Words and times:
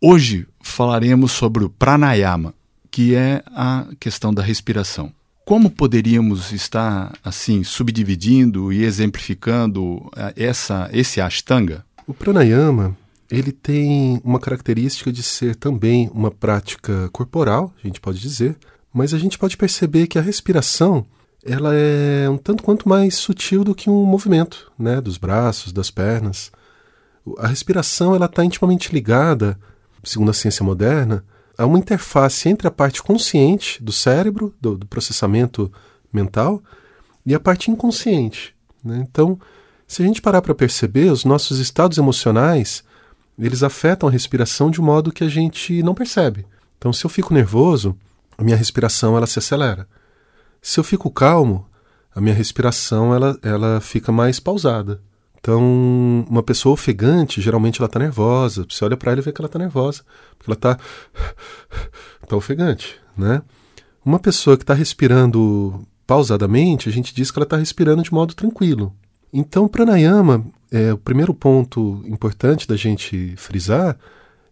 Hoje 0.00 0.46
falaremos 0.60 1.32
sobre 1.32 1.64
o 1.64 1.70
pranayama, 1.70 2.52
que 2.90 3.14
é 3.14 3.42
a 3.46 3.86
questão 3.98 4.32
da 4.32 4.42
respiração. 4.42 5.10
Como 5.46 5.70
poderíamos 5.70 6.52
estar 6.52 7.14
assim 7.24 7.64
subdividindo 7.64 8.70
e 8.70 8.84
exemplificando 8.84 10.10
eh, 10.14 10.34
essa 10.36 10.90
esse 10.92 11.18
ashtanga? 11.18 11.82
O 12.06 12.12
pranayama, 12.12 12.94
ele 13.30 13.52
tem 13.52 14.20
uma 14.22 14.38
característica 14.38 15.10
de 15.10 15.22
ser 15.22 15.56
também 15.56 16.10
uma 16.12 16.30
prática 16.30 17.08
corporal, 17.10 17.72
a 17.82 17.86
gente 17.86 18.00
pode 18.00 18.20
dizer, 18.20 18.54
mas 18.92 19.14
a 19.14 19.18
gente 19.18 19.38
pode 19.38 19.56
perceber 19.56 20.08
que 20.08 20.18
a 20.18 20.22
respiração 20.22 21.06
ela 21.42 21.72
é 21.74 22.28
um 22.28 22.36
tanto 22.36 22.62
quanto 22.62 22.86
mais 22.86 23.14
sutil 23.14 23.64
do 23.64 23.74
que 23.74 23.88
um 23.88 24.04
movimento, 24.04 24.70
né, 24.78 25.00
dos 25.00 25.16
braços, 25.16 25.72
das 25.72 25.90
pernas. 25.90 26.50
A 27.38 27.46
respiração 27.46 28.14
ela 28.14 28.26
está 28.26 28.44
intimamente 28.44 28.92
ligada, 28.92 29.58
segundo 30.06 30.30
a 30.30 30.34
ciência 30.34 30.64
moderna, 30.64 31.24
a 31.58 31.66
uma 31.66 31.78
interface 31.78 32.48
entre 32.48 32.68
a 32.68 32.70
parte 32.70 33.02
consciente 33.02 33.82
do 33.82 33.92
cérebro, 33.92 34.54
do, 34.60 34.78
do 34.78 34.86
processamento 34.86 35.72
mental, 36.12 36.62
e 37.24 37.34
a 37.34 37.40
parte 37.40 37.70
inconsciente. 37.70 38.54
Né? 38.84 39.04
Então, 39.08 39.38
se 39.86 40.02
a 40.02 40.06
gente 40.06 40.22
parar 40.22 40.42
para 40.42 40.54
perceber, 40.54 41.10
os 41.10 41.24
nossos 41.24 41.58
estados 41.58 41.98
emocionais 41.98 42.84
eles 43.38 43.62
afetam 43.62 44.08
a 44.08 44.12
respiração 44.12 44.70
de 44.70 44.80
um 44.80 44.84
modo 44.84 45.12
que 45.12 45.22
a 45.22 45.28
gente 45.28 45.82
não 45.82 45.94
percebe. 45.94 46.46
Então, 46.78 46.92
se 46.92 47.04
eu 47.04 47.10
fico 47.10 47.34
nervoso, 47.34 47.96
a 48.38 48.42
minha 48.42 48.56
respiração 48.56 49.16
ela 49.16 49.26
se 49.26 49.38
acelera. 49.38 49.86
Se 50.62 50.80
eu 50.80 50.84
fico 50.84 51.10
calmo, 51.10 51.66
a 52.14 52.20
minha 52.20 52.34
respiração 52.34 53.14
ela, 53.14 53.38
ela 53.42 53.80
fica 53.80 54.10
mais 54.10 54.40
pausada. 54.40 55.02
Então, 55.46 56.26
uma 56.28 56.42
pessoa 56.42 56.72
ofegante, 56.72 57.40
geralmente 57.40 57.80
ela 57.80 57.86
está 57.86 58.00
nervosa. 58.00 58.66
Você 58.68 58.84
olha 58.84 58.96
para 58.96 59.12
ela 59.12 59.20
e 59.20 59.22
vê 59.22 59.30
que 59.30 59.40
ela 59.40 59.46
está 59.46 59.60
nervosa, 59.60 60.02
porque 60.36 60.50
ela 60.50 60.56
está 60.56 60.76
tá 62.26 62.34
ofegante, 62.34 62.96
né? 63.16 63.40
Uma 64.04 64.18
pessoa 64.18 64.56
que 64.56 64.64
está 64.64 64.74
respirando 64.74 65.86
pausadamente, 66.04 66.88
a 66.88 66.92
gente 66.92 67.14
diz 67.14 67.30
que 67.30 67.38
ela 67.38 67.44
está 67.44 67.56
respirando 67.56 68.02
de 68.02 68.12
modo 68.12 68.34
tranquilo. 68.34 68.92
Então, 69.32 69.68
pranayama, 69.68 70.44
é, 70.68 70.92
o 70.92 70.98
primeiro 70.98 71.32
ponto 71.32 72.02
importante 72.06 72.66
da 72.66 72.74
gente 72.74 73.36
frisar 73.36 73.96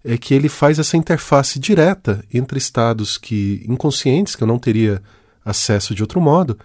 é 0.05 0.16
que 0.16 0.32
ele 0.32 0.49
faz 0.49 0.78
essa 0.78 0.97
interface 0.97 1.59
direta 1.59 2.25
entre 2.32 2.56
estados 2.56 3.19
que 3.19 3.65
inconscientes, 3.69 4.37
que 4.37 4.44
eu 4.44 4.49
não 4.49 4.61
teria 4.61 5.03
acesso 5.44 5.93
de 5.93 6.05
outro 6.05 6.21
modo, 6.21 6.56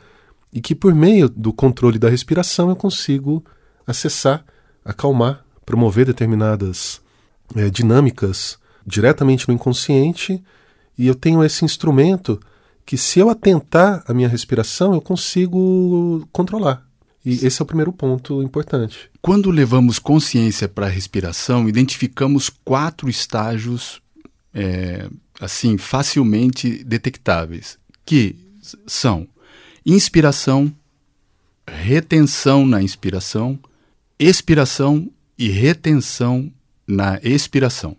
e 0.53 0.61
que 0.61 0.75
por 0.75 0.93
meio 0.93 1.27
do 1.27 1.51
controle 1.51 1.97
da 1.97 2.09
respiração 2.09 2.69
eu 2.69 2.75
consigo 2.75 3.43
acessar, 3.89 4.45
acalmar, 4.85 5.43
promover 5.65 6.05
determinadas 6.05 7.01
é, 7.55 7.69
dinâmicas 7.69 8.57
diretamente 8.85 9.47
no 9.47 9.53
inconsciente, 9.53 10.43
e 10.97 11.07
eu 11.07 11.15
tenho 11.15 11.43
esse 11.43 11.63
instrumento 11.63 12.39
que, 12.85 12.97
se 12.97 13.19
eu 13.19 13.29
atentar 13.29 14.03
a 14.07 14.13
minha 14.13 14.27
respiração, 14.27 14.93
eu 14.93 15.01
consigo 15.01 16.27
controlar. 16.31 16.87
E 17.23 17.45
esse 17.45 17.61
é 17.61 17.63
o 17.63 17.65
primeiro 17.65 17.91
ponto 17.91 18.41
importante. 18.41 19.09
Quando 19.21 19.51
levamos 19.51 19.99
consciência 19.99 20.67
para 20.67 20.87
a 20.87 20.89
respiração, 20.89 21.67
identificamos 21.67 22.49
quatro 22.49 23.09
estágios 23.09 24.01
é, 24.53 25.07
assim 25.39 25.77
facilmente 25.77 26.83
detectáveis, 26.83 27.77
que 28.05 28.35
são 28.87 29.27
inspiração, 29.85 30.73
retenção 31.67 32.65
na 32.65 32.81
inspiração, 32.81 33.59
expiração 34.19 35.09
e 35.37 35.47
retenção 35.49 36.51
na 36.85 37.19
expiração. 37.23 37.95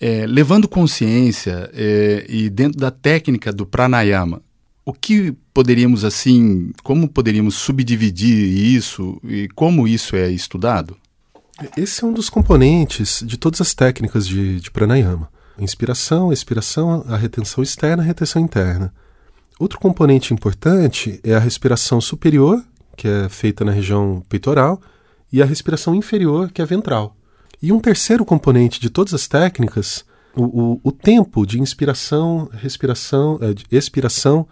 É, 0.00 0.26
levando 0.26 0.66
consciência 0.68 1.70
é, 1.74 2.24
e 2.28 2.48
dentro 2.48 2.78
da 2.78 2.90
técnica 2.90 3.52
do 3.52 3.66
pranayama, 3.66 4.42
o 4.84 4.92
que 4.92 5.32
poderíamos 5.52 6.04
assim, 6.04 6.70
como 6.82 7.08
poderíamos 7.08 7.56
subdividir 7.56 8.36
isso 8.36 9.20
e 9.24 9.48
como 9.54 9.86
isso 9.88 10.14
é 10.14 10.30
estudado? 10.30 10.96
Esse 11.76 12.04
é 12.04 12.06
um 12.06 12.12
dos 12.12 12.28
componentes 12.28 13.22
de 13.26 13.36
todas 13.36 13.60
as 13.60 13.74
técnicas 13.74 14.26
de, 14.26 14.60
de 14.60 14.70
pranayama. 14.70 15.30
Inspiração, 15.58 16.32
expiração, 16.32 17.04
a 17.08 17.16
retenção 17.16 17.64
externa, 17.64 18.02
a 18.02 18.06
retenção 18.06 18.42
interna. 18.42 18.92
Outro 19.58 19.78
componente 19.78 20.34
importante 20.34 21.18
é 21.24 21.34
a 21.34 21.38
respiração 21.38 21.98
superior, 22.00 22.62
que 22.96 23.06
é 23.06 23.28
feita 23.28 23.64
na 23.64 23.72
região 23.72 24.22
peitoral, 24.28 24.80
e 25.32 25.42
a 25.42 25.44
respiração 25.44 25.94
inferior, 25.94 26.50
que 26.50 26.62
é 26.62 26.64
ventral. 26.64 27.16
E 27.62 27.72
um 27.72 27.80
terceiro 27.80 28.24
componente 28.24 28.80
de 28.80 28.90
todas 28.90 29.14
as 29.14 29.26
técnicas, 29.26 30.04
o, 30.34 30.44
o, 30.44 30.80
o 30.84 30.92
tempo 30.92 31.46
de 31.46 31.60
inspiração, 31.60 32.48
respiração, 32.52 33.38
de 33.54 33.64
expiração 33.70 34.46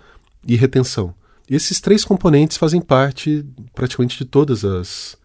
e 0.47 0.57
retenção. 0.57 1.15
Esses 1.49 1.81
três 1.81 2.05
componentes 2.05 2.57
fazem 2.57 2.81
parte 2.81 3.45
praticamente 3.75 4.17
de 4.17 4.25
todas 4.25 4.65
as, 4.65 5.17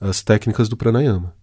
as 0.00 0.22
técnicas 0.22 0.68
do 0.68 0.76
pranayama. 0.76 1.34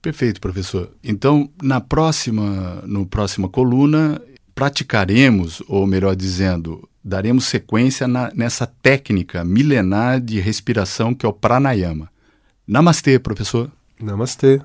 Perfeito, 0.00 0.40
professor. 0.40 0.90
Então, 1.02 1.50
na 1.62 1.80
próxima, 1.80 2.82
no 2.86 3.06
próxima 3.06 3.48
coluna, 3.48 4.20
praticaremos, 4.56 5.62
ou 5.68 5.86
melhor 5.86 6.16
dizendo, 6.16 6.88
daremos 7.04 7.44
sequência 7.44 8.08
na, 8.08 8.32
nessa 8.34 8.66
técnica 8.66 9.44
milenar 9.44 10.18
de 10.18 10.40
respiração 10.40 11.14
que 11.14 11.26
é 11.26 11.28
o 11.28 11.32
pranayama. 11.32 12.08
Namastê, 12.66 13.18
professor. 13.18 13.70
Namastê. 14.00 14.62